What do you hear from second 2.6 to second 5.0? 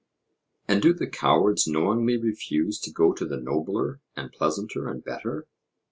to go to the nobler, and pleasanter,